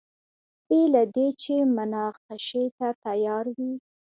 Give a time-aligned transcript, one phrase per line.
[0.67, 3.73] بې له دې چې مناقشې ته تیار وي.